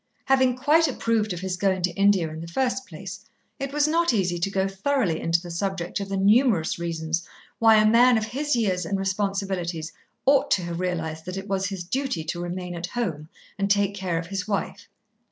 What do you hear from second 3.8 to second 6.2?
not easy to go thoroughly into the subject of the